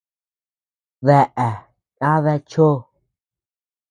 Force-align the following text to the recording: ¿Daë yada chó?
¿Daë 1.05 1.49
yada 2.01 2.35
chó? 2.49 2.67